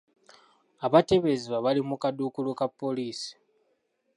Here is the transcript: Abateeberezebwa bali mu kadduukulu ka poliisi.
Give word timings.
Abateeberezebwa 0.85 1.57
bali 1.65 1.81
mu 1.89 1.95
kadduukulu 2.01 2.51
ka 2.59 2.67
poliisi. 2.79 3.31